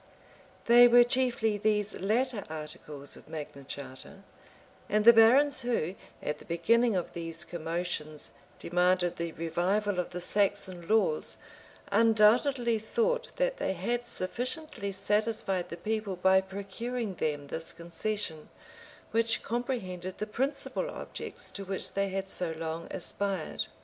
They 0.65 0.87
were 0.87 1.03
chiefly 1.03 1.59
these 1.59 1.93
latter 1.99 2.41
articles 2.49 3.15
of 3.15 3.29
Magna 3.29 3.63
Charta; 3.63 4.23
and 4.89 5.05
the 5.05 5.13
barons 5.13 5.61
who, 5.61 5.93
at 6.23 6.39
the 6.39 6.45
beginning 6.45 6.95
of 6.95 7.13
these 7.13 7.43
commotions, 7.45 8.31
demanded 8.57 9.17
the 9.17 9.31
revival 9.33 9.99
of 9.99 10.09
the 10.09 10.19
Saxon 10.19 10.87
laws, 10.87 11.37
undoubtedly 11.91 12.79
thought 12.79 13.31
that 13.35 13.57
they 13.57 13.73
had 13.73 14.03
sufficiently 14.03 14.91
satisfied 14.91 15.69
the 15.69 15.77
people 15.77 16.15
by 16.15 16.41
procuring 16.41 17.13
them 17.13 17.45
this 17.45 17.71
concession, 17.71 18.49
which 19.11 19.43
comprehended 19.43 20.17
the 20.17 20.25
principal 20.25 20.89
objects 20.89 21.51
to 21.51 21.63
which 21.63 21.93
they 21.93 22.09
had 22.09 22.27
so 22.27 22.53
long 22.57 22.87
aspired. 22.89 23.67